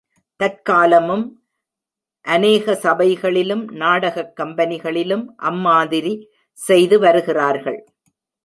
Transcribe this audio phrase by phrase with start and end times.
[0.43, 1.29] தற்காலமும்
[2.21, 6.29] அநேக சபைகளிலும், நாடகக் கம்பெனிகளிலும் அம்மாதிரி
[6.53, 7.85] செய்து வருகிறார்கள்.